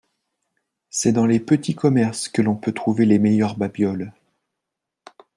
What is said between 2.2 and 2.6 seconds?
que l'on